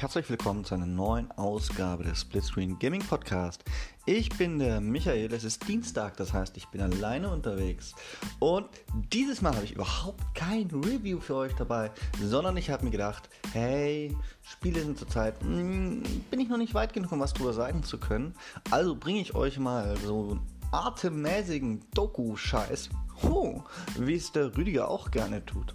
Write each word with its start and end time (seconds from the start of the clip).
Herzlich 0.00 0.30
willkommen 0.30 0.64
zu 0.64 0.74
einer 0.74 0.86
neuen 0.86 1.30
Ausgabe 1.32 2.04
des 2.04 2.22
Splitscreen 2.22 2.78
Gaming 2.78 3.02
Podcast. 3.02 3.62
Ich 4.06 4.30
bin 4.30 4.58
der 4.58 4.80
Michael, 4.80 5.30
es 5.34 5.44
ist 5.44 5.68
Dienstag, 5.68 6.16
das 6.16 6.32
heißt, 6.32 6.56
ich 6.56 6.68
bin 6.68 6.80
alleine 6.80 7.28
unterwegs. 7.28 7.94
Und 8.38 8.66
dieses 9.12 9.42
Mal 9.42 9.54
habe 9.54 9.66
ich 9.66 9.74
überhaupt 9.74 10.22
kein 10.34 10.68
Review 10.70 11.20
für 11.20 11.34
euch 11.34 11.54
dabei, 11.54 11.90
sondern 12.18 12.56
ich 12.56 12.70
habe 12.70 12.86
mir 12.86 12.90
gedacht, 12.90 13.28
hey, 13.52 14.16
Spiele 14.40 14.80
sind 14.80 14.98
zurzeit, 14.98 15.38
hm, 15.42 16.02
bin 16.30 16.40
ich 16.40 16.48
noch 16.48 16.56
nicht 16.56 16.72
weit 16.72 16.94
genug, 16.94 17.12
um 17.12 17.20
was 17.20 17.34
drüber 17.34 17.52
sagen 17.52 17.82
zu 17.82 17.98
können. 17.98 18.32
Also 18.70 18.96
bringe 18.96 19.20
ich 19.20 19.34
euch 19.34 19.58
mal 19.58 19.98
so 19.98 20.30
einen 20.30 20.40
atemmäßigen 20.72 21.84
Doku-Scheiß, 21.92 22.88
oh, 23.24 23.60
wie 23.98 24.14
es 24.14 24.32
der 24.32 24.56
Rüdiger 24.56 24.88
auch 24.88 25.10
gerne 25.10 25.44
tut. 25.44 25.74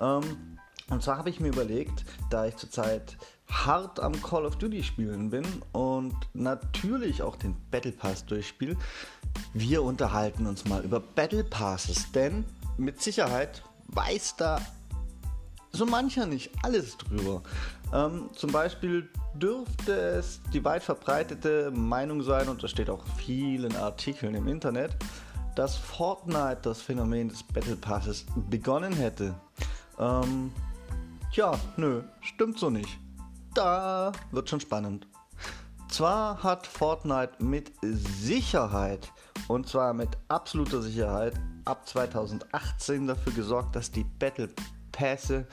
Ähm, 0.00 0.22
und 0.90 1.02
zwar 1.02 1.16
habe 1.16 1.30
ich 1.30 1.40
mir 1.40 1.48
überlegt, 1.48 2.04
da 2.30 2.46
ich 2.46 2.56
zurzeit 2.56 3.16
hart 3.48 4.00
am 4.00 4.20
Call 4.22 4.44
of 4.44 4.56
Duty 4.56 4.82
spielen 4.82 5.30
bin 5.30 5.44
und 5.72 6.14
natürlich 6.32 7.22
auch 7.22 7.36
den 7.36 7.56
Battle 7.70 7.92
Pass 7.92 8.24
durchspiele, 8.26 8.76
wir 9.52 9.82
unterhalten 9.82 10.46
uns 10.46 10.64
mal 10.64 10.82
über 10.84 11.00
Battle 11.00 11.44
Passes, 11.44 12.10
denn 12.12 12.44
mit 12.76 13.00
Sicherheit 13.02 13.62
weiß 13.88 14.36
da 14.36 14.60
so 15.72 15.86
mancher 15.86 16.26
nicht 16.26 16.50
alles 16.62 16.96
drüber. 16.96 17.42
Ähm, 17.92 18.30
zum 18.34 18.52
Beispiel 18.52 19.08
dürfte 19.34 19.92
es 19.92 20.40
die 20.52 20.64
weit 20.64 20.82
verbreitete 20.82 21.70
Meinung 21.72 22.22
sein, 22.22 22.48
und 22.48 22.62
das 22.62 22.70
steht 22.70 22.88
auch 22.88 23.04
in 23.04 23.12
vielen 23.12 23.76
Artikeln 23.76 24.34
im 24.34 24.46
Internet, 24.46 24.96
dass 25.56 25.76
Fortnite 25.76 26.58
das 26.62 26.80
Phänomen 26.80 27.28
des 27.28 27.42
Battle 27.42 27.76
Passes 27.76 28.24
begonnen 28.48 28.92
hätte. 28.92 29.34
Ähm, 29.98 30.52
Tja, 31.34 31.58
nö, 31.76 32.02
stimmt 32.20 32.60
so 32.60 32.70
nicht. 32.70 32.96
Da 33.54 34.10
wird 34.32 34.50
schon 34.50 34.60
spannend. 34.60 35.06
Zwar 35.88 36.42
hat 36.42 36.66
Fortnite 36.66 37.32
mit 37.38 37.70
Sicherheit, 37.82 39.12
und 39.46 39.68
zwar 39.68 39.94
mit 39.94 40.08
absoluter 40.26 40.82
Sicherheit, 40.82 41.34
ab 41.64 41.88
2018 41.88 43.06
dafür 43.06 43.32
gesorgt, 43.32 43.76
dass 43.76 43.92
die 43.92 44.04
Battle 44.18 44.48
Pässe 44.90 45.46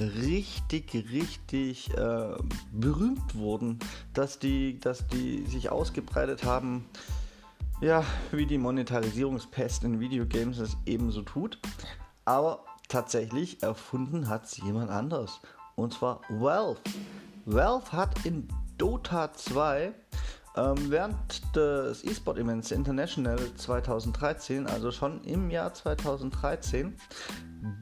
richtig, 0.00 0.94
richtig 0.94 1.90
äh, 1.96 2.34
berühmt 2.72 3.34
wurden, 3.34 3.78
dass 4.14 4.38
die, 4.38 4.78
dass 4.80 5.06
die 5.06 5.44
sich 5.46 5.70
ausgebreitet 5.70 6.44
haben, 6.44 6.86
ja, 7.80 8.04
wie 8.32 8.46
die 8.46 8.58
Monetarisierungspest 8.58 9.84
in 9.84 10.00
Videogames 10.00 10.58
es 10.58 10.76
ebenso 10.86 11.22
tut. 11.22 11.58
Aber 12.24 12.64
tatsächlich 12.88 13.62
erfunden 13.62 14.28
hat 14.28 14.44
es 14.44 14.56
jemand 14.58 14.90
anders. 14.90 15.40
Und 15.74 15.92
zwar 15.92 16.22
Valve. 16.30 16.80
Valve 17.46 17.90
hat 17.92 18.26
in 18.26 18.46
Dota 18.76 19.32
2 19.32 19.94
ähm, 20.56 20.90
während 20.90 21.16
des 21.56 22.04
E-Sport-Events 22.04 22.70
International 22.70 23.38
2013, 23.56 24.66
also 24.66 24.90
schon 24.90 25.22
im 25.24 25.50
Jahr 25.50 25.72
2013, 25.72 26.96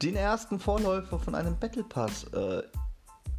den 0.02 0.16
ersten 0.16 0.60
Vorläufer 0.60 1.18
von 1.18 1.34
einem 1.34 1.58
Battle 1.58 1.84
Pass 1.84 2.24
äh, 2.32 2.62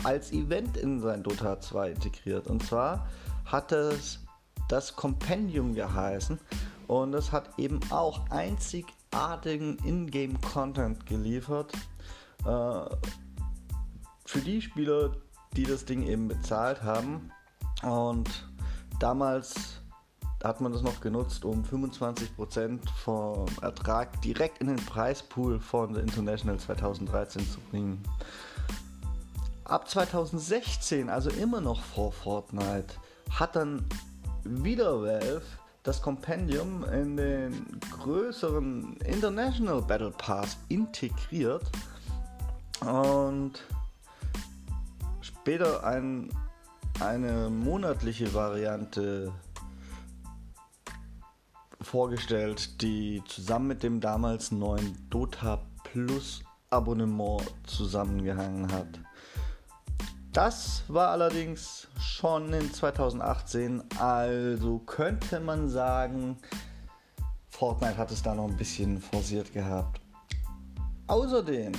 als 0.04 0.32
Event 0.32 0.76
in 0.76 1.00
sein 1.00 1.24
Dota 1.24 1.60
2 1.60 1.92
integriert. 1.92 2.48
Und 2.48 2.64
zwar 2.64 3.08
hat 3.46 3.72
es 3.72 4.20
das 4.68 4.96
Compendium 4.96 5.74
geheißen 5.74 6.40
und 6.88 7.14
es 7.14 7.32
hat 7.32 7.58
eben 7.58 7.80
auch 7.92 8.30
einzig 8.30 8.86
großartigen 9.16 9.78
Ingame-Content 9.86 11.06
geliefert. 11.06 11.72
Äh, 12.46 12.86
für 14.26 14.40
die 14.44 14.62
Spieler, 14.62 15.16
die 15.56 15.64
das 15.64 15.86
Ding 15.86 16.04
eben 16.04 16.28
bezahlt 16.28 16.84
haben. 16.84 17.32
Und 17.84 18.30
damals 19.00 19.82
hat 20.44 20.62
man 20.62 20.72
das 20.72 20.84
noch 20.84 21.02
genutzt, 21.02 21.44
um 21.44 21.64
25% 21.64 22.80
vom 23.04 23.46
Ertrag 23.62 24.22
direkt 24.22 24.60
in 24.60 24.68
den 24.68 24.76
Preispool 24.78 25.60
von 25.60 25.96
The 25.96 26.02
International 26.02 26.60
2013 26.60 27.50
zu 27.50 27.60
bringen. 27.72 28.04
Ab 29.64 29.90
2016, 29.90 31.10
also 31.10 31.32
immer 31.32 31.62
noch 31.62 31.82
vor 31.82 32.12
Fortnite, 32.12 32.94
hat 33.32 33.56
dann 33.56 33.84
wieder 34.44 35.02
Valve 35.02 35.42
das 35.82 36.02
Compendium 36.02 36.84
in 36.84 37.18
den 37.18 37.80
größeren 38.02 38.98
International 38.98 39.82
Battle 39.82 40.12
Pass 40.12 40.58
integriert 40.70 41.64
und 42.82 43.64
später 45.46 45.84
ein, 45.84 46.34
eine 47.00 47.52
monatliche 47.52 48.34
Variante 48.34 49.32
vorgestellt, 51.80 52.82
die 52.82 53.22
zusammen 53.28 53.68
mit 53.68 53.84
dem 53.84 54.02
damals 54.02 54.52
neuen 54.52 55.08
Dota 55.12 55.62
Plus 55.84 56.42
Abonnement 56.72 57.44
zusammengehangen 57.68 58.72
hat. 58.72 58.88
Das 60.34 60.84
war 60.88 61.10
allerdings 61.10 61.90
schon 62.00 62.52
in 62.52 62.74
2018, 62.74 63.84
also 64.00 64.80
könnte 64.80 65.40
man 65.42 65.70
sagen, 65.70 66.38
Fortnite 67.50 67.98
hat 67.98 68.12
es 68.12 68.24
da 68.24 68.34
noch 68.34 68.50
ein 68.50 68.58
bisschen 68.58 69.00
forciert 69.00 69.54
gehabt. 69.54 70.02
Außerdem 71.06 71.72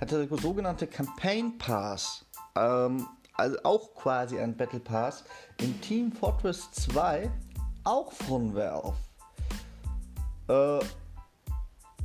hatte 0.00 0.26
der 0.26 0.38
sogenannte 0.38 0.86
Campaign 0.86 1.58
Pass, 1.58 2.24
ähm, 2.56 3.06
also 3.34 3.56
auch 3.64 3.94
quasi 3.94 4.38
ein 4.38 4.56
Battle 4.56 4.80
Pass, 4.80 5.24
in 5.60 5.80
Team 5.80 6.12
Fortress 6.12 6.70
2 6.72 7.30
auch 7.84 8.12
von 8.12 8.54
Valve. 8.54 8.94
Äh, 10.48 10.84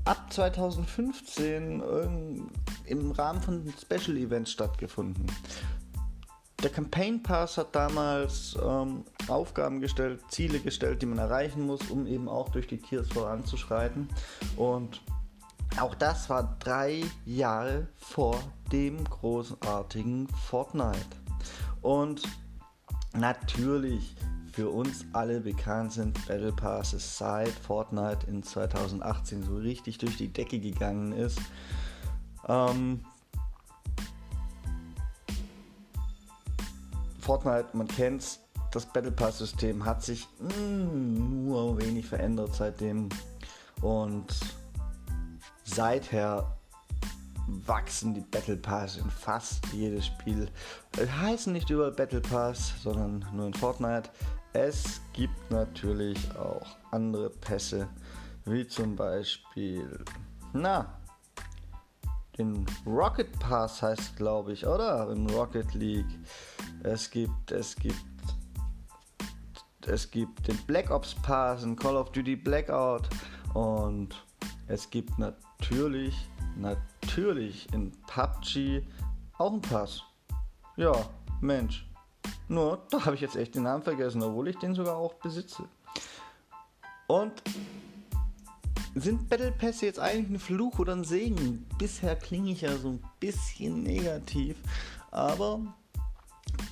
ab 0.05 0.33
2015 0.33 1.81
äh, 1.81 2.89
im 2.89 3.11
Rahmen 3.11 3.41
von 3.41 3.73
Special 3.79 4.17
Events 4.17 4.51
stattgefunden. 4.51 5.25
Der 6.61 6.71
Campaign 6.71 7.21
Pass 7.21 7.57
hat 7.57 7.75
damals 7.75 8.55
ähm, 8.63 9.03
Aufgaben 9.27 9.81
gestellt, 9.81 10.21
Ziele 10.29 10.59
gestellt, 10.59 11.01
die 11.01 11.05
man 11.05 11.17
erreichen 11.17 11.65
muss, 11.65 11.89
um 11.89 12.07
eben 12.07 12.29
auch 12.29 12.49
durch 12.49 12.67
die 12.67 12.77
Tiers 12.77 13.09
voranzuschreiten. 13.09 14.07
Und 14.55 15.01
auch 15.79 15.95
das 15.95 16.29
war 16.29 16.55
drei 16.59 17.03
Jahre 17.25 17.87
vor 17.97 18.39
dem 18.71 19.03
großartigen 19.03 20.27
Fortnite. 20.27 20.99
Und 21.81 22.23
natürlich 23.13 24.15
für 24.51 24.69
uns 24.69 25.05
alle 25.13 25.39
bekannt 25.39 25.93
sind 25.93 26.27
Battle 26.27 26.51
Passes 26.51 27.17
seit 27.17 27.49
Fortnite 27.49 28.27
in 28.27 28.43
2018 28.43 29.43
so 29.43 29.55
richtig 29.57 29.97
durch 29.97 30.17
die 30.17 30.31
Decke 30.31 30.59
gegangen 30.59 31.11
ist. 31.11 31.39
Ähm, 32.47 33.03
Fortnite, 37.19 37.69
man 37.73 37.87
kennt's, 37.87 38.41
das 38.71 38.85
Battle 38.85 39.11
Pass 39.11 39.37
System 39.37 39.85
hat 39.85 40.03
sich 40.03 40.27
mh, 40.39 40.53
mm, 40.53 41.45
nur 41.45 41.79
wenig 41.79 42.05
verändert 42.05 42.53
seitdem 42.53 43.09
und 43.81 44.27
seither 45.73 46.55
wachsen 47.65 48.13
die 48.13 48.21
Battle 48.21 48.57
Pass 48.57 48.97
in 48.97 49.09
fast 49.09 49.65
jedes 49.73 50.05
Spiel. 50.05 50.49
Es 50.97 51.09
heißen 51.11 51.51
nicht 51.51 51.69
überall 51.69 51.91
Battle 51.91 52.21
Pass, 52.21 52.73
sondern 52.81 53.25
nur 53.33 53.47
in 53.47 53.53
Fortnite. 53.53 54.09
Es 54.53 55.01
gibt 55.13 55.51
natürlich 55.51 56.19
auch 56.37 56.65
andere 56.91 57.29
Pässe, 57.29 57.87
wie 58.45 58.67
zum 58.67 58.95
Beispiel, 58.95 60.03
na, 60.53 60.85
den 62.37 62.65
Rocket 62.85 63.31
Pass 63.39 63.81
heißt, 63.81 64.15
glaube 64.15 64.53
ich, 64.53 64.65
oder? 64.65 65.09
Im 65.11 65.27
Rocket 65.27 65.73
League. 65.73 66.19
Es 66.83 67.09
gibt, 67.09 67.51
es 67.51 67.75
gibt, 67.75 67.97
es 69.87 70.09
gibt 70.09 70.47
den 70.47 70.57
Black 70.65 70.91
Ops 70.91 71.15
Pass 71.15 71.63
in 71.63 71.75
Call 71.75 71.97
of 71.97 72.11
Duty 72.11 72.35
Blackout 72.35 73.09
und 73.53 74.15
es 74.67 74.89
gibt 74.89 75.19
natürlich, 75.19 75.52
natürlich 76.55 77.71
in 77.73 77.91
PUBG 78.07 78.83
auch 79.37 79.51
einen 79.51 79.61
Pass. 79.61 80.03
Ja, 80.77 80.93
Mensch, 81.41 81.87
nur, 82.47 82.85
da 82.89 83.05
habe 83.05 83.15
ich 83.15 83.21
jetzt 83.21 83.35
echt 83.35 83.55
den 83.55 83.63
Namen 83.63 83.83
vergessen, 83.83 84.21
obwohl 84.23 84.47
ich 84.47 84.57
den 84.57 84.75
sogar 84.75 84.97
auch 84.97 85.13
besitze. 85.15 85.63
Und 87.07 87.33
sind 88.95 89.27
Battle 89.27 89.51
Pässe 89.51 89.87
jetzt 89.87 89.99
eigentlich 89.99 90.29
ein 90.29 90.39
Fluch 90.39 90.79
oder 90.79 90.93
ein 90.95 91.03
Segen? 91.03 91.65
Bisher 91.77 92.15
klinge 92.15 92.51
ich 92.51 92.61
ja 92.61 92.75
so 92.77 92.89
ein 92.89 93.03
bisschen 93.19 93.83
negativ, 93.83 94.57
aber 95.11 95.59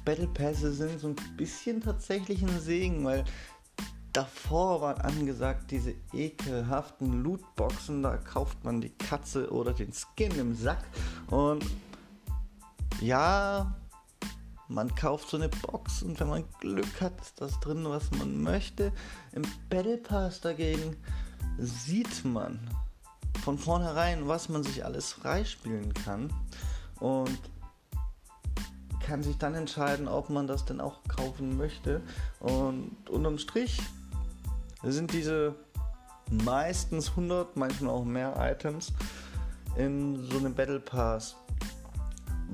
Battle 0.05 0.27
Pässe 0.27 0.71
sind 0.71 0.99
so 0.99 1.07
ein 1.09 1.15
bisschen 1.35 1.81
tatsächlich 1.81 2.43
ein 2.43 2.59
Segen, 2.59 3.03
weil 3.03 3.23
davor 4.13 4.81
waren 4.81 5.01
angesagt 5.01 5.71
diese 5.71 5.93
ekelhaften 6.13 7.23
Lootboxen, 7.23 8.03
da 8.03 8.17
kauft 8.17 8.63
man 8.63 8.81
die 8.81 8.89
Katze 8.89 9.51
oder 9.51 9.73
den 9.73 9.93
Skin 9.93 10.31
im 10.39 10.55
Sack 10.55 10.83
und 11.27 11.65
ja, 12.99 13.75
man 14.67 14.93
kauft 14.95 15.29
so 15.29 15.37
eine 15.37 15.49
Box 15.49 16.03
und 16.03 16.19
wenn 16.19 16.29
man 16.29 16.43
Glück 16.59 17.01
hat, 17.01 17.19
ist 17.21 17.41
das 17.41 17.59
drin, 17.59 17.83
was 17.85 18.11
man 18.11 18.41
möchte. 18.41 18.93
Im 19.33 19.43
Battle 19.69 19.97
Pass 19.97 20.39
dagegen 20.39 20.95
sieht 21.57 22.23
man 22.23 22.59
von 23.43 23.57
vornherein, 23.57 24.27
was 24.27 24.49
man 24.49 24.63
sich 24.63 24.85
alles 24.85 25.13
freispielen 25.13 25.93
kann 25.93 26.31
und 26.99 27.39
kann 29.05 29.23
sich 29.23 29.37
dann 29.37 29.55
entscheiden, 29.55 30.07
ob 30.07 30.29
man 30.29 30.47
das 30.47 30.63
denn 30.63 30.79
auch 30.79 31.03
kaufen 31.07 31.57
möchte. 31.57 32.01
Und 32.39 33.09
unterm 33.09 33.39
Strich 33.39 33.81
sind 34.83 35.13
diese 35.13 35.55
meistens 36.29 37.09
100, 37.09 37.55
manchmal 37.55 37.93
auch 37.93 38.05
mehr 38.05 38.35
Items 38.39 38.93
in 39.75 40.23
so 40.29 40.37
einem 40.37 40.53
Battle 40.53 40.79
Pass 40.79 41.35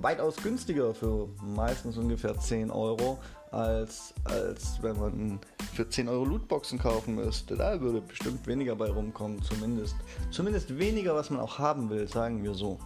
weitaus 0.02 0.36
günstiger 0.38 0.94
für 0.94 1.30
meistens 1.42 1.98
ungefähr 1.98 2.38
10 2.38 2.70
Euro, 2.72 3.20
als, 3.52 4.14
als 4.26 4.82
wenn 4.82 5.00
man 5.00 5.40
für 5.74 5.90
10 5.90 6.08
Euro 6.10 6.26
Lootboxen 6.26 6.78
kaufen 6.80 7.16
müsste. 7.16 7.56
Da 7.56 7.80
würde 7.82 8.02
bestimmt 8.02 8.46
weniger 8.48 8.76
bei 8.76 8.90
rumkommen, 8.90 9.42
zumindest. 9.42 9.96
Zumindest 10.32 10.78
weniger, 10.78 11.16
was 11.16 11.30
man 11.30 11.40
auch 11.40 11.58
haben 11.58 11.90
will, 11.90 12.08
sagen 12.08 12.44
wir 12.44 12.54
so. 12.54 12.80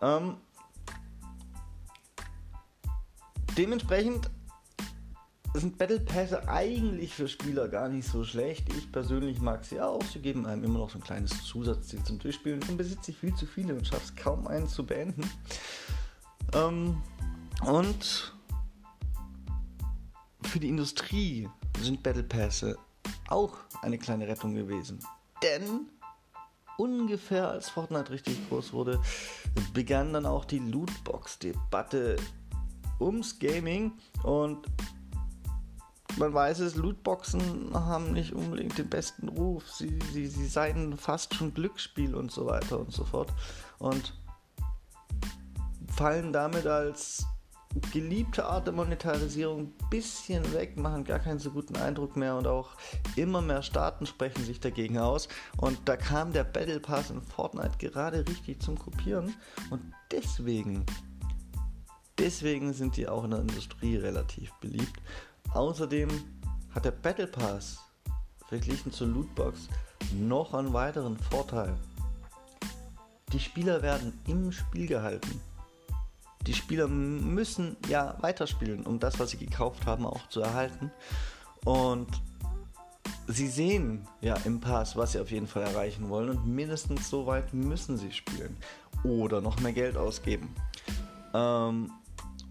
Ähm, 0.00 0.36
dementsprechend 3.56 4.30
sind 5.60 5.76
Battle 5.76 6.00
Pässe 6.00 6.48
eigentlich 6.48 7.14
für 7.14 7.28
Spieler 7.28 7.68
gar 7.68 7.88
nicht 7.88 8.08
so 8.08 8.24
schlecht. 8.24 8.72
Ich 8.74 8.90
persönlich 8.90 9.40
mag 9.40 9.64
sie 9.64 9.80
auch. 9.80 10.02
Sie 10.04 10.20
geben 10.20 10.46
einem 10.46 10.64
immer 10.64 10.78
noch 10.78 10.90
so 10.90 10.98
ein 10.98 11.04
kleines 11.04 11.44
Zusatzziel 11.44 12.02
zum 12.04 12.18
Durchspielen. 12.18 12.60
Dann 12.60 12.76
besitze 12.76 13.10
ich 13.10 13.18
viel 13.18 13.34
zu 13.34 13.46
viele 13.46 13.74
und 13.74 13.86
schaffe 13.86 14.04
es 14.04 14.16
kaum 14.16 14.46
einen 14.46 14.66
zu 14.66 14.86
beenden. 14.86 15.28
Ähm, 16.54 17.02
und 17.66 18.34
für 20.44 20.58
die 20.58 20.68
Industrie 20.68 21.48
sind 21.80 22.02
Battle 22.02 22.22
Pässe 22.22 22.78
auch 23.28 23.56
eine 23.82 23.98
kleine 23.98 24.26
Rettung 24.28 24.54
gewesen. 24.54 25.00
Denn 25.42 25.88
ungefähr 26.78 27.48
als 27.48 27.68
Fortnite 27.68 28.10
richtig 28.10 28.48
groß 28.48 28.72
wurde, 28.72 29.00
begann 29.74 30.12
dann 30.12 30.26
auch 30.26 30.44
die 30.44 30.58
Lootbox-Debatte 30.58 32.16
ums 33.00 33.38
Gaming 33.38 33.92
und 34.22 34.66
man 36.18 36.34
weiß 36.34 36.60
es, 36.60 36.76
Lootboxen 36.76 37.72
haben 37.74 38.12
nicht 38.12 38.32
unbedingt 38.32 38.78
den 38.78 38.88
besten 38.88 39.28
Ruf. 39.28 39.70
Sie, 39.70 39.98
sie, 40.12 40.26
sie 40.26 40.46
seien 40.46 40.96
fast 40.96 41.34
schon 41.34 41.54
Glücksspiel 41.54 42.14
und 42.14 42.30
so 42.30 42.46
weiter 42.46 42.78
und 42.78 42.92
so 42.92 43.04
fort. 43.04 43.32
Und 43.78 44.14
fallen 45.96 46.32
damit 46.32 46.66
als 46.66 47.26
geliebte 47.90 48.44
Art 48.44 48.66
der 48.66 48.74
Monetarisierung 48.74 49.60
ein 49.60 49.88
bisschen 49.90 50.52
weg, 50.52 50.76
machen 50.76 51.04
gar 51.04 51.18
keinen 51.18 51.38
so 51.38 51.50
guten 51.50 51.76
Eindruck 51.76 52.16
mehr 52.16 52.36
und 52.36 52.46
auch 52.46 52.70
immer 53.16 53.40
mehr 53.40 53.62
Staaten 53.62 54.06
sprechen 54.06 54.44
sich 54.44 54.60
dagegen 54.60 54.98
aus. 54.98 55.28
Und 55.56 55.78
da 55.86 55.96
kam 55.96 56.32
der 56.32 56.44
Battle 56.44 56.80
Pass 56.80 57.10
in 57.10 57.22
Fortnite 57.22 57.78
gerade 57.78 58.26
richtig 58.28 58.60
zum 58.60 58.78
Kopieren 58.78 59.34
und 59.70 59.80
deswegen, 60.10 60.84
deswegen 62.18 62.72
sind 62.74 62.96
die 62.96 63.08
auch 63.08 63.24
in 63.24 63.30
der 63.30 63.40
Industrie 63.40 63.96
relativ 63.96 64.52
beliebt. 64.60 65.00
Außerdem 65.54 66.08
hat 66.74 66.84
der 66.84 66.92
Battle 66.92 67.26
Pass 67.26 67.78
verglichen 68.48 68.92
zur 68.92 69.08
Lootbox 69.08 69.68
noch 70.14 70.54
einen 70.54 70.72
weiteren 70.72 71.16
Vorteil. 71.16 71.74
Die 73.32 73.40
Spieler 73.40 73.82
werden 73.82 74.18
im 74.26 74.52
Spiel 74.52 74.86
gehalten 74.86 75.40
die 76.46 76.54
Spieler 76.54 76.88
müssen 76.88 77.76
ja 77.88 78.16
weiterspielen, 78.20 78.84
um 78.84 78.98
das, 78.98 79.18
was 79.18 79.30
sie 79.30 79.36
gekauft 79.36 79.86
haben, 79.86 80.06
auch 80.06 80.28
zu 80.28 80.40
erhalten. 80.40 80.90
Und 81.64 82.08
sie 83.28 83.48
sehen 83.48 84.08
ja 84.20 84.34
im 84.44 84.60
Pass, 84.60 84.96
was 84.96 85.12
sie 85.12 85.20
auf 85.20 85.30
jeden 85.30 85.46
Fall 85.46 85.62
erreichen 85.62 86.08
wollen 86.08 86.30
und 86.30 86.46
mindestens 86.46 87.08
so 87.08 87.26
weit 87.26 87.54
müssen 87.54 87.96
sie 87.96 88.12
spielen 88.12 88.56
oder 89.04 89.40
noch 89.40 89.60
mehr 89.60 89.72
Geld 89.72 89.96
ausgeben. 89.96 90.54
Ähm, 91.32 91.92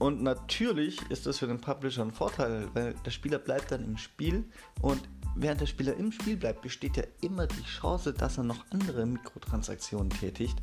und 0.02 0.24
natürlich 0.24 1.00
ist 1.12 1.28
das 1.28 1.38
für 1.38 1.46
den 1.46 1.62
Publisher 1.62 2.02
ein 2.02 2.10
Vorteil, 2.10 2.68
weil 2.74 2.96
der 3.06 3.12
Spieler 3.12 3.38
bleibt 3.38 3.72
dann 3.72 3.84
im 3.84 3.98
Spiel 3.98 4.50
und 4.82 5.08
während 5.36 5.62
der 5.62 5.68
Spieler 5.68 5.96
im 5.96 6.12
Spiel 6.12 6.38
bleibt, 6.38 6.64
besteht 6.64 6.98
ja 6.98 7.04
immer 7.22 7.46
die 7.46 7.62
Chance, 7.62 8.12
dass 8.12 8.40
er 8.40 8.44
noch 8.44 8.66
andere 8.72 9.06
Mikrotransaktionen 9.06 10.10
tätigt. 10.10 10.58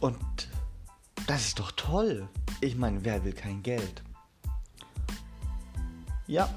Und 0.00 0.18
das 1.26 1.46
ist 1.46 1.58
doch 1.58 1.72
toll. 1.72 2.28
Ich 2.60 2.76
meine, 2.76 3.02
wer 3.02 3.24
will 3.24 3.32
kein 3.32 3.62
Geld? 3.62 4.02
Ja. 6.26 6.50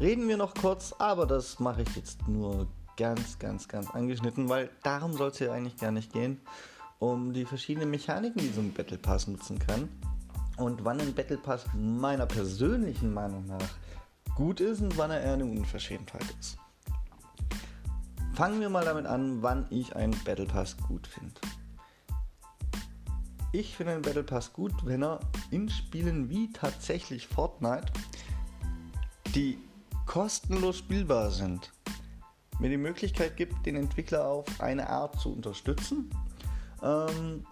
Reden 0.00 0.28
wir 0.28 0.38
noch 0.38 0.54
kurz, 0.54 0.94
aber 0.98 1.26
das 1.26 1.60
mache 1.60 1.82
ich 1.82 1.94
jetzt 1.94 2.26
nur 2.26 2.66
ganz, 2.96 3.38
ganz, 3.38 3.68
ganz 3.68 3.90
angeschnitten, 3.90 4.48
weil 4.48 4.70
darum 4.82 5.12
soll 5.12 5.28
es 5.28 5.36
hier 5.36 5.52
eigentlich 5.52 5.76
gar 5.76 5.90
nicht 5.92 6.10
gehen. 6.10 6.40
Um 7.02 7.32
die 7.32 7.44
verschiedenen 7.44 7.90
Mechaniken, 7.90 8.40
die 8.40 8.50
so 8.50 8.60
ein 8.60 8.72
Battle 8.72 8.96
Pass 8.96 9.26
nutzen 9.26 9.58
kann. 9.58 9.88
Und 10.56 10.84
wann 10.84 11.00
ein 11.00 11.12
Battle 11.12 11.36
Pass 11.36 11.64
meiner 11.74 12.26
persönlichen 12.26 13.12
Meinung 13.12 13.44
nach 13.46 13.68
gut 14.36 14.60
ist 14.60 14.80
und 14.82 14.96
wann 14.96 15.10
er 15.10 15.20
eher 15.20 15.32
eine 15.32 15.44
Unverschämtheit 15.44 16.24
ist. 16.38 16.58
Fangen 18.34 18.60
wir 18.60 18.68
mal 18.68 18.84
damit 18.84 19.06
an, 19.06 19.42
wann 19.42 19.66
ich 19.70 19.96
einen 19.96 20.16
Battle 20.24 20.46
Pass 20.46 20.76
gut 20.76 21.08
finde. 21.08 21.34
Ich 23.50 23.76
finde 23.76 23.94
den 23.94 24.02
Battle 24.02 24.22
Pass 24.22 24.52
gut, 24.52 24.72
wenn 24.84 25.02
er 25.02 25.18
in 25.50 25.68
Spielen 25.68 26.30
wie 26.30 26.52
tatsächlich 26.52 27.26
Fortnite, 27.26 27.92
die 29.34 29.58
kostenlos 30.06 30.78
spielbar 30.78 31.32
sind, 31.32 31.72
mir 32.60 32.70
die 32.70 32.76
Möglichkeit 32.76 33.36
gibt, 33.36 33.66
den 33.66 33.74
Entwickler 33.74 34.24
auf 34.24 34.60
eine 34.60 34.88
Art 34.88 35.18
zu 35.18 35.32
unterstützen, 35.32 36.08
ähm, 36.82 37.46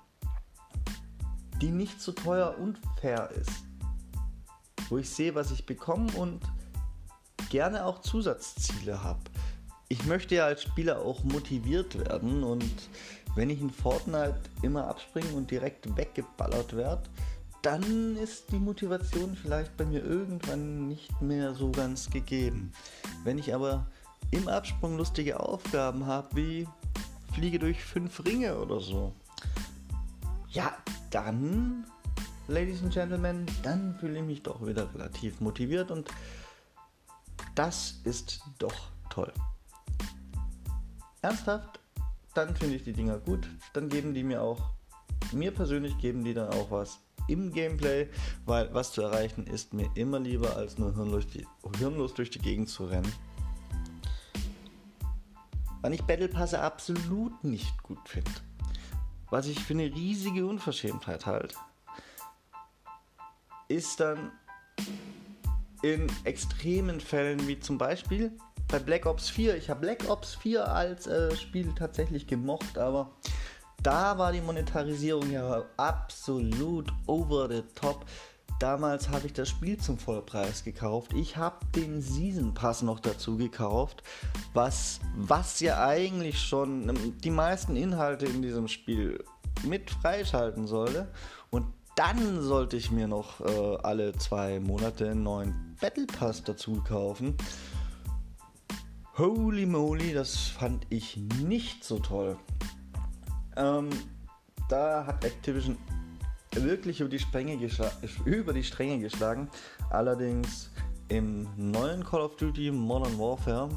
die 1.61 1.71
nicht 1.71 2.01
so 2.01 2.13
teuer 2.13 2.57
und 2.59 2.79
fair 3.01 3.31
ist. 3.31 3.65
Wo 4.89 4.99
ich 4.99 5.11
sehe, 5.11 5.35
was 5.35 5.51
ich 5.51 5.67
bekomme 5.67 6.11
und 6.13 6.41
gerne 7.51 7.85
auch 7.85 8.01
Zusatzziele 8.01 9.03
habe. 9.03 9.21
Ich 9.89 10.07
möchte 10.07 10.37
ja 10.37 10.47
als 10.47 10.63
Spieler 10.63 11.01
auch 11.01 11.25
motiviert 11.25 11.99
werden 11.99 12.45
und 12.45 12.89
wenn 13.35 13.51
ich 13.51 13.61
in 13.61 13.71
Fortnite 13.71 14.41
immer 14.63 14.87
abspringen 14.87 15.35
und 15.35 15.51
direkt 15.51 15.97
weggeballert 15.97 16.77
werde, 16.77 17.03
dann 17.63 18.17
ist 18.17 18.51
die 18.51 18.59
Motivation 18.59 19.37
vielleicht 19.37 19.77
bei 19.77 19.85
mir 19.85 20.03
irgendwann 20.03 20.89
nicht 20.89 21.21
mehr 21.21 21.55
so 21.55 21.71
ganz 21.71 22.09
gegeben. 22.09 22.73
Wenn 23.25 23.39
ich 23.39 23.55
aber 23.55 23.87
im 24.31 24.49
Absprung 24.49 24.97
lustige 24.97 25.41
Aufgaben 25.41 26.07
habe, 26.07 26.37
wie 26.37 26.69
fliege 27.33 27.59
durch 27.59 27.83
fünf 27.83 28.25
Ringe 28.25 28.59
oder 28.59 28.81
so, 28.81 29.15
ja, 30.51 30.77
dann, 31.11 31.87
Ladies 32.49 32.83
and 32.83 32.93
Gentlemen, 32.93 33.47
dann 33.63 33.97
fühle 33.99 34.19
ich 34.19 34.25
mich 34.25 34.43
doch 34.43 34.65
wieder 34.67 34.93
relativ 34.95 35.41
motiviert 35.41 35.91
und 35.91 36.11
das 37.55 38.01
ist 38.05 38.43
doch 38.59 38.91
toll. 39.11 39.33
Ernsthaft, 41.23 41.81
dann 42.35 42.55
finde 42.57 42.77
ich 42.77 42.85
die 42.85 42.93
Dinger 42.93 43.19
gut. 43.19 43.49
Dann 43.73 43.89
geben 43.89 44.15
die 44.15 44.23
mir 44.23 44.43
auch, 44.43 44.71
mir 45.33 45.53
persönlich 45.53 45.99
geben 45.99 46.25
die 46.25 46.35
dann 46.35 46.49
auch 46.49 46.71
was 46.71 47.01
im 47.29 47.53
Gameplay, 47.53 48.09
weil 48.47 48.73
was 48.73 48.93
zu 48.93 49.03
erreichen 49.03 49.47
ist 49.47 49.73
mir 49.75 49.89
immer 49.95 50.19
lieber 50.19 50.57
als 50.57 50.79
nur 50.79 50.95
hirnlos, 50.95 51.27
die, 51.29 51.47
hirnlos 51.79 52.15
durch 52.15 52.31
die 52.31 52.39
Gegend 52.39 52.69
zu 52.69 52.87
rennen. 52.87 53.13
Wann 55.83 55.93
ich 55.95 56.03
Battle 56.03 56.29
Pass 56.29 56.53
absolut 56.53 57.43
nicht 57.43 57.83
gut 57.83 58.07
finde, 58.07 58.31
was 59.31 59.47
ich 59.47 59.59
für 59.61 59.73
eine 59.73 59.85
riesige 59.85 60.47
Unverschämtheit 60.47 61.25
halte, 61.25 61.57
ist 63.69 64.01
dann 64.01 64.31
in 65.83 66.07
extremen 66.25 67.01
Fällen 67.01 67.47
wie 67.49 67.59
zum 67.59 67.79
Beispiel 67.79 68.33
bei 68.69 68.79
Black 68.79 69.07
Ops 69.07 69.31
4. 69.31 69.57
Ich 69.57 69.71
habe 69.71 69.81
Black 69.81 70.09
Ops 70.09 70.35
4 70.35 70.69
als 70.69 71.07
äh, 71.07 71.35
Spiel 71.35 71.73
tatsächlich 71.75 72.27
gemocht, 72.27 72.77
aber 72.77 73.13
da 73.83 74.19
war 74.19 74.33
die 74.33 74.43
Monetarisierung 74.43 75.31
ja 75.31 75.65
absolut 75.79 76.93
over 77.07 77.49
the 77.49 77.63
top. 77.75 78.05
Damals 78.59 79.09
habe 79.09 79.27
ich 79.27 79.33
das 79.33 79.49
Spiel 79.49 79.79
zum 79.79 79.99
Vollpreis 79.99 80.65
gekauft. 80.65 81.13
Ich 81.15 81.37
habe 81.37 81.57
den 81.75 82.03
Season 82.03 82.53
Pass 82.53 82.83
noch 82.83 83.01
dazu 83.01 83.37
gekauft, 83.37 84.03
was, 84.53 85.01
was 85.17 85.61
ja 85.61 85.87
eigentlich 85.87 86.41
schon 86.41 86.89
ähm, 86.89 87.19
die 87.21 87.31
meisten 87.31 87.77
Inhalte 87.77 88.27
in 88.27 88.43
diesem 88.43 88.69
Spiel 88.69 89.25
mit 89.65 89.91
freischalten 89.91 90.67
sollte. 90.67 91.09
Und 91.51 91.67
dann 91.97 92.43
sollte 92.43 92.77
ich 92.77 92.91
mir 92.91 93.09
noch 93.09 93.41
äh, 93.41 93.77
alle 93.83 94.13
zwei 94.15 94.61
Monate 94.61 95.11
einen 95.11 95.23
neuen 95.23 95.77
Battle 95.81 96.07
Pass 96.07 96.43
dazu 96.43 96.83
kaufen. 96.87 97.37
Holy 99.19 99.67
moly, 99.67 100.15
das 100.15 100.37
fand 100.37 100.87
ich 100.89 101.17
nicht 101.43 101.85
so 101.85 101.99
toll. 101.99 102.39
Ähm, 103.57 103.91
da 104.69 105.05
hat 105.07 105.25
Activision 105.25 105.77
wirklich 106.55 107.01
über 107.01 107.09
die, 107.09 107.21
über 108.25 108.53
die 108.53 108.65
Stränge 108.65 108.99
geschlagen. 108.99 109.49
Allerdings 109.91 110.71
im 111.09 111.49
neuen 111.57 112.05
Call 112.05 112.21
of 112.21 112.37
Duty 112.37 112.71
Modern 112.71 113.19
Warfare, 113.19 113.69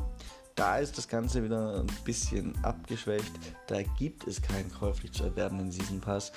da 0.56 0.78
ist 0.78 0.98
das 0.98 1.08
Ganze 1.08 1.44
wieder 1.44 1.80
ein 1.80 1.88
bisschen 2.04 2.54
abgeschwächt. 2.64 3.32
Da 3.68 3.82
gibt 3.84 4.28
es 4.28 4.42
keinen 4.42 4.72
käuflich 4.72 5.12
zu 5.12 5.24
erwerbenden 5.24 5.72
Season 5.72 6.00
Pass. 6.00 6.32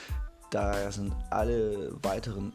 Da 0.50 0.90
sind 0.92 1.12
alle 1.30 1.92
weiteren 2.02 2.52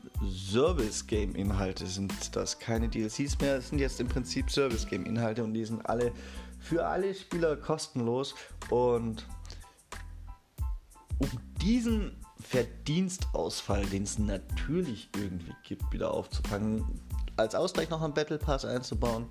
Service-Game-Inhalte, 0.50 1.86
sind 1.86 2.14
das 2.36 2.58
keine 2.58 2.88
DLCs 2.88 3.38
mehr, 3.40 3.58
es 3.58 3.70
sind 3.70 3.80
jetzt 3.80 4.00
im 4.00 4.08
Prinzip 4.08 4.50
Service-Game-Inhalte 4.50 5.44
und 5.44 5.54
die 5.54 5.66
sind 5.66 5.86
alle 5.88 6.14
für 6.58 6.86
alle 6.86 7.14
Spieler 7.14 7.58
kostenlos. 7.58 8.34
Und 8.70 9.28
um 11.20 11.30
diesen 11.62 12.16
Verdienstausfall, 12.42 13.86
den 13.86 14.04
es 14.04 14.20
natürlich 14.20 15.10
irgendwie 15.16 15.54
gibt, 15.64 15.92
wieder 15.92 16.14
aufzufangen, 16.14 16.86
als 17.38 17.56
Ausgleich 17.56 17.90
noch 17.90 18.02
einen 18.02 18.14
Battle 18.14 18.38
Pass 18.38 18.66
einzubauen, 18.66 19.28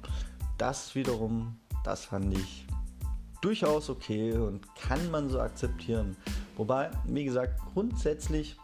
das 0.59 0.95
wiederum, 0.95 1.59
das 1.85 2.05
fand 2.05 2.37
ich 2.37 2.67
durchaus 3.41 3.89
okay 3.89 4.33
und 4.33 4.67
kann 4.77 5.11
man 5.11 5.31
so 5.31 5.41
akzeptieren. 5.41 6.17
Wobei, 6.57 6.91
wie 7.05 7.25
gesagt, 7.25 7.59
grundsätzlich 7.73 8.57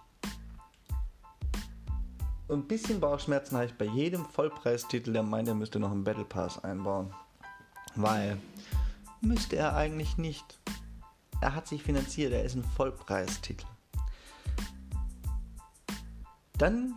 ein 2.49 2.67
bisschen 2.67 3.00
Bauchschmerzen 3.00 3.57
habe 3.57 3.67
ich 3.67 3.75
bei 3.75 3.87
jedem 3.87 4.25
Vollpreistitel, 4.25 5.12
der 5.12 5.23
meint, 5.23 5.49
er 5.49 5.55
müsste 5.55 5.81
noch 5.81 5.91
einen 5.91 6.05
Battle 6.05 6.25
Pass 6.25 6.62
einbauen. 6.62 7.12
Weil 7.97 8.38
müsste 9.21 9.57
er 9.57 9.75
eigentlich 9.75 10.17
nicht. 10.19 10.59
Er 11.41 11.55
hat 11.55 11.67
sich 11.67 11.83
finanziert, 11.83 12.33
er 12.33 12.45
ist 12.45 12.55
ein 12.55 12.65
Vollpreistitel. 12.65 13.67
Dann 16.59 16.95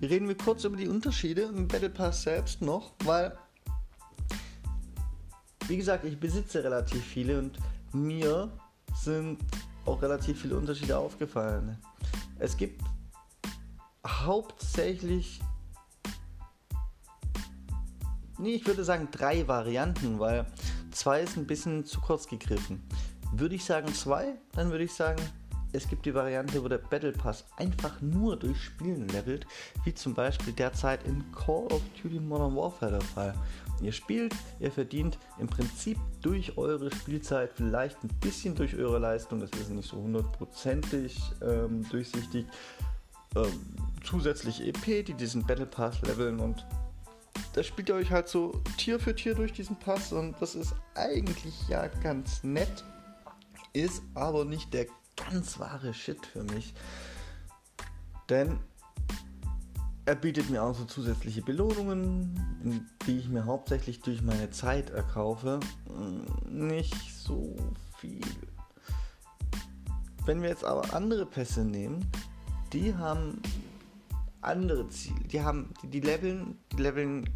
reden 0.00 0.28
wir 0.28 0.36
kurz 0.36 0.64
über 0.64 0.76
die 0.76 0.88
Unterschiede 0.88 1.42
im 1.42 1.66
Battle 1.66 1.90
Pass 1.90 2.22
selbst 2.22 2.62
noch, 2.62 2.92
weil, 3.04 3.36
wie 5.66 5.76
gesagt, 5.76 6.04
ich 6.04 6.18
besitze 6.18 6.62
relativ 6.62 7.04
viele 7.04 7.38
und 7.38 7.58
mir 7.92 8.50
sind 8.94 9.38
auch 9.84 10.00
relativ 10.02 10.42
viele 10.42 10.56
Unterschiede 10.56 10.96
aufgefallen. 10.96 11.76
Es 12.38 12.56
gibt 12.56 12.82
hauptsächlich, 14.06 15.40
nee, 18.38 18.54
ich 18.54 18.66
würde 18.66 18.84
sagen 18.84 19.08
drei 19.10 19.48
Varianten, 19.48 20.18
weil 20.18 20.46
zwei 20.92 21.22
ist 21.22 21.36
ein 21.36 21.46
bisschen 21.46 21.84
zu 21.84 22.00
kurz 22.00 22.26
gegriffen. 22.28 22.82
Würde 23.32 23.54
ich 23.54 23.64
sagen 23.64 23.92
zwei, 23.92 24.36
dann 24.52 24.70
würde 24.70 24.84
ich 24.84 24.94
sagen 24.94 25.20
es 25.72 25.88
gibt 25.88 26.06
die 26.06 26.14
Variante, 26.14 26.62
wo 26.62 26.68
der 26.68 26.78
Battle 26.78 27.12
Pass 27.12 27.44
einfach 27.56 28.00
nur 28.00 28.36
durch 28.36 28.60
Spielen 28.60 29.08
levelt, 29.08 29.46
wie 29.84 29.94
zum 29.94 30.14
Beispiel 30.14 30.52
derzeit 30.52 31.04
in 31.06 31.24
Call 31.32 31.66
of 31.66 31.82
Duty 32.02 32.20
Modern 32.20 32.56
Warfare 32.56 32.92
der 32.92 33.00
Fall. 33.00 33.34
Ihr 33.82 33.92
spielt, 33.92 34.34
ihr 34.58 34.72
verdient 34.72 35.18
im 35.38 35.46
Prinzip 35.46 35.98
durch 36.22 36.56
eure 36.56 36.90
Spielzeit, 36.94 37.52
vielleicht 37.54 38.02
ein 38.02 38.10
bisschen 38.20 38.54
durch 38.54 38.74
eure 38.76 38.98
Leistung, 38.98 39.40
das 39.40 39.50
ist 39.50 39.70
nicht 39.70 39.88
so 39.88 39.98
hundertprozentig 39.98 41.20
ähm, 41.42 41.86
durchsichtig, 41.90 42.46
ähm, 43.34 43.76
zusätzlich 44.02 44.66
EP, 44.66 45.04
die 45.04 45.14
diesen 45.14 45.46
Battle 45.46 45.66
Pass 45.66 46.00
leveln 46.02 46.40
und 46.40 46.64
da 47.52 47.62
spielt 47.62 47.88
ihr 47.88 47.94
euch 47.94 48.10
halt 48.10 48.28
so 48.28 48.52
Tier 48.76 48.98
für 48.98 49.14
Tier 49.14 49.34
durch 49.34 49.52
diesen 49.52 49.76
Pass 49.76 50.12
und 50.12 50.34
das 50.40 50.54
ist 50.54 50.74
eigentlich 50.94 51.54
ja 51.68 51.86
ganz 52.02 52.42
nett, 52.44 52.84
ist 53.72 54.02
aber 54.14 54.44
nicht 54.44 54.72
der 54.72 54.86
ganz 55.16 55.58
wahre 55.58 55.94
Shit 55.94 56.24
für 56.26 56.44
mich. 56.44 56.74
Denn 58.28 58.58
er 60.04 60.14
bietet 60.14 60.50
mir 60.50 60.62
auch 60.62 60.74
so 60.74 60.84
zusätzliche 60.84 61.42
Belohnungen, 61.42 62.88
die 63.06 63.18
ich 63.18 63.28
mir 63.28 63.44
hauptsächlich 63.44 64.00
durch 64.00 64.22
meine 64.22 64.50
Zeit 64.50 64.90
erkaufe. 64.90 65.58
Nicht 66.48 66.94
so 67.12 67.56
viel. 67.98 68.20
Wenn 70.24 70.42
wir 70.42 70.48
jetzt 70.48 70.64
aber 70.64 70.94
andere 70.94 71.26
Pässe 71.26 71.64
nehmen, 71.64 72.10
die 72.72 72.94
haben 72.94 73.40
andere 74.42 74.88
Ziele. 74.88 75.20
Die 75.20 75.42
haben, 75.42 75.72
die, 75.82 75.88
die 75.88 76.00
leveln, 76.00 76.58
die 76.72 76.82
leveln 76.82 77.28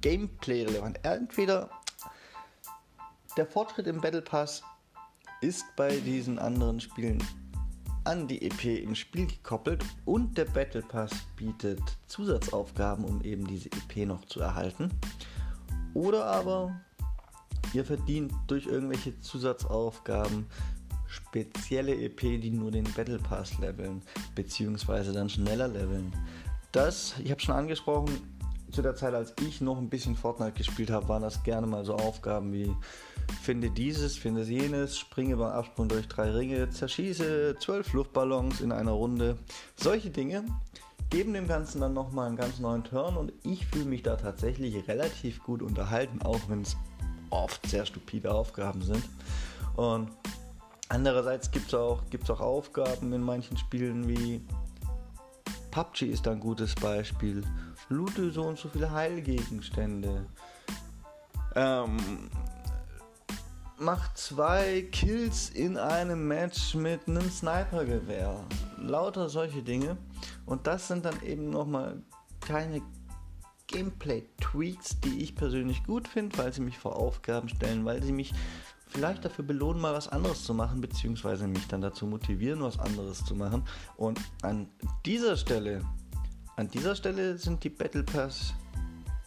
Gameplay 0.00 0.64
relevant. 0.64 0.98
Entweder 1.04 1.70
der 3.36 3.46
Fortschritt 3.46 3.86
im 3.86 4.00
Battle 4.00 4.22
Pass 4.22 4.62
ist 5.40 5.64
bei 5.76 5.96
diesen 6.00 6.38
anderen 6.38 6.80
Spielen 6.80 7.22
an 8.04 8.26
die 8.26 8.42
EP 8.42 8.64
im 8.82 8.94
Spiel 8.94 9.26
gekoppelt 9.26 9.84
und 10.04 10.38
der 10.38 10.46
Battle 10.46 10.82
Pass 10.82 11.10
bietet 11.36 11.80
Zusatzaufgaben, 12.06 13.04
um 13.04 13.22
eben 13.22 13.46
diese 13.46 13.68
EP 13.68 14.06
noch 14.06 14.24
zu 14.24 14.40
erhalten. 14.40 14.90
Oder 15.94 16.24
aber 16.24 16.80
ihr 17.74 17.84
verdient 17.84 18.32
durch 18.46 18.66
irgendwelche 18.66 19.18
Zusatzaufgaben 19.20 20.46
spezielle 21.06 21.94
EP, 21.94 22.20
die 22.20 22.50
nur 22.50 22.70
den 22.70 22.84
Battle 22.94 23.18
Pass 23.18 23.58
leveln, 23.58 24.02
beziehungsweise 24.34 25.12
dann 25.12 25.28
schneller 25.28 25.68
leveln. 25.68 26.12
Das, 26.72 27.14
ich 27.22 27.30
habe 27.30 27.40
schon 27.40 27.54
angesprochen, 27.54 28.37
zu 28.70 28.82
der 28.82 28.94
Zeit, 28.94 29.14
als 29.14 29.34
ich 29.40 29.60
noch 29.60 29.78
ein 29.78 29.88
bisschen 29.88 30.16
Fortnite 30.16 30.52
gespielt 30.52 30.90
habe, 30.90 31.08
waren 31.08 31.22
das 31.22 31.42
gerne 31.42 31.66
mal 31.66 31.84
so 31.84 31.94
Aufgaben 31.94 32.52
wie 32.52 32.74
finde 33.42 33.70
dieses, 33.70 34.16
finde 34.16 34.42
jenes, 34.42 34.98
springe 34.98 35.36
beim 35.36 35.52
Absprung 35.52 35.88
durch 35.88 36.08
drei 36.08 36.30
Ringe, 36.30 36.70
zerschieße 36.70 37.56
zwölf 37.60 37.92
Luftballons 37.92 38.60
in 38.60 38.72
einer 38.72 38.92
Runde. 38.92 39.38
Solche 39.76 40.10
Dinge 40.10 40.44
geben 41.10 41.32
dem 41.34 41.48
Ganzen 41.48 41.80
dann 41.80 41.94
nochmal 41.94 42.26
einen 42.26 42.36
ganz 42.36 42.58
neuen 42.58 42.84
Turn 42.84 43.16
und 43.16 43.32
ich 43.42 43.66
fühle 43.66 43.86
mich 43.86 44.02
da 44.02 44.16
tatsächlich 44.16 44.88
relativ 44.88 45.42
gut 45.42 45.62
unterhalten, 45.62 46.20
auch 46.22 46.40
wenn 46.48 46.62
es 46.62 46.76
oft 47.30 47.66
sehr 47.66 47.86
stupide 47.86 48.32
Aufgaben 48.32 48.82
sind. 48.82 49.02
Und 49.76 50.10
andererseits 50.88 51.50
gibt 51.50 51.68
es 51.68 51.74
auch, 51.74 52.02
gibt's 52.10 52.30
auch 52.30 52.40
Aufgaben 52.40 53.12
in 53.12 53.22
manchen 53.22 53.56
Spielen 53.56 54.08
wie 54.08 54.40
PUBG 55.70 56.06
ist 56.06 56.26
ein 56.26 56.40
gutes 56.40 56.74
Beispiel. 56.74 57.42
Loote 57.88 58.30
so 58.30 58.42
und 58.42 58.58
so 58.58 58.68
viele 58.68 58.90
Heilgegenstände. 58.90 60.26
Ähm, 61.54 62.30
macht 63.78 64.18
zwei 64.18 64.82
Kills 64.90 65.50
in 65.50 65.76
einem 65.76 66.26
Match 66.26 66.74
mit 66.74 67.06
einem 67.06 67.30
Snipergewehr. 67.30 68.44
Lauter 68.78 69.28
solche 69.28 69.62
Dinge. 69.62 69.96
Und 70.46 70.66
das 70.66 70.88
sind 70.88 71.04
dann 71.04 71.22
eben 71.22 71.50
nochmal 71.50 72.02
kleine 72.40 72.82
Gameplay-Tweaks, 73.68 75.00
die 75.00 75.22
ich 75.22 75.36
persönlich 75.36 75.84
gut 75.84 76.08
finde, 76.08 76.36
weil 76.38 76.52
sie 76.52 76.62
mich 76.62 76.78
vor 76.78 76.96
Aufgaben 76.96 77.48
stellen, 77.48 77.84
weil 77.84 78.02
sie 78.02 78.12
mich 78.12 78.32
vielleicht 78.88 79.24
dafür 79.24 79.44
belohnen, 79.44 79.80
mal 79.80 79.92
was 79.94 80.08
anderes 80.08 80.44
zu 80.44 80.54
machen, 80.54 80.80
beziehungsweise 80.80 81.46
mich 81.46 81.68
dann 81.68 81.82
dazu 81.82 82.06
motivieren, 82.06 82.62
was 82.62 82.78
anderes 82.78 83.24
zu 83.24 83.34
machen. 83.34 83.64
Und 83.96 84.18
an 84.42 84.68
dieser 85.04 85.36
Stelle, 85.36 85.82
an 86.58 86.68
dieser 86.68 86.96
Stelle 86.96 87.38
sind 87.38 87.62
die 87.62 87.70
Battle 87.70 88.02
Pass, 88.02 88.52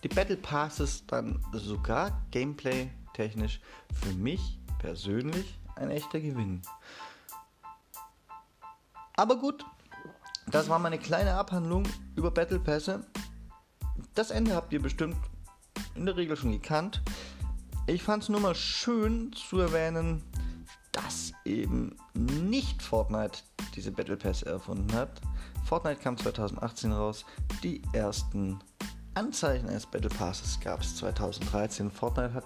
die 0.03 0.09
Battle 0.09 0.35
Passes 0.35 1.05
dann 1.07 1.41
sogar 1.53 2.21
Gameplay 2.29 2.89
technisch 3.13 3.61
für 3.93 4.11
mich 4.15 4.59
persönlich 4.79 5.57
ein 5.77 5.89
echter 5.91 6.19
Gewinn. 6.19 6.61
Aber 9.15 9.37
gut, 9.37 9.65
das 10.47 10.67
war 10.67 10.77
meine 10.77 10.97
kleine 10.97 11.35
Abhandlung 11.35 11.87
über 12.17 12.31
Battle 12.31 12.59
Pässe. 12.59 13.05
Das 14.13 14.31
Ende 14.31 14.53
habt 14.53 14.73
ihr 14.73 14.81
bestimmt 14.81 15.15
in 15.95 16.05
der 16.05 16.17
Regel 16.17 16.35
schon 16.35 16.51
gekannt. 16.51 17.01
Ich 17.87 18.03
fand 18.03 18.23
es 18.23 18.29
nur 18.29 18.41
mal 18.41 18.55
schön 18.55 19.31
zu 19.31 19.57
erwähnen, 19.57 20.21
dass 20.91 21.31
eben 21.45 21.95
nicht 22.13 22.81
Fortnite 22.81 23.39
diese 23.73 23.93
Battle 23.93 24.17
Pass 24.17 24.43
erfunden 24.43 24.93
hat. 24.93 25.21
Fortnite 25.71 26.01
kam 26.01 26.17
2018 26.17 26.91
raus. 26.91 27.23
Die 27.63 27.81
ersten 27.93 28.59
Anzeichen 29.13 29.69
eines 29.69 29.85
Battle 29.85 30.09
Passes 30.09 30.59
gab 30.59 30.81
es 30.81 30.97
2013. 30.97 31.89
Fortnite 31.89 32.33
hat 32.33 32.43